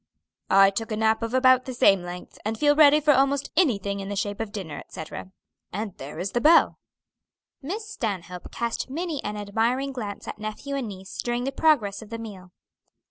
[0.49, 3.99] "I took a nap of about the same length, and feel ready for almost anything
[3.99, 5.31] in the shape of dinner, etc.
[5.71, 6.79] And there is the bell."
[7.61, 12.09] Miss Stanhope cast many an admiring glance at nephew and niece during the progress of
[12.09, 12.51] the meal.